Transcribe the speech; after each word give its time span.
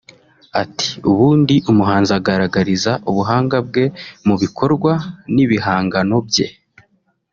Ati 0.61 0.87
“Ubundi 1.11 1.55
umuhanzi 1.71 2.11
agaragariza 2.19 2.91
ubuhanga 3.09 3.57
bwe 3.67 3.83
mu 4.27 4.35
bikorwa 4.41 4.91
n’ibihangano 5.33 6.17
bye 6.27 6.47